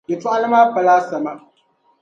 [0.09, 1.31] Yɛltɔɣili maa pala asama.